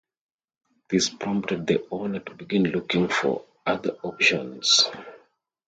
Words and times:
This 0.89 1.09
prompted 1.09 1.67
the 1.67 1.85
owner 1.91 2.17
to 2.21 2.33
begin 2.33 2.63
looking 2.63 3.07
for 3.07 3.45
other 3.67 3.91
options. 4.01 4.85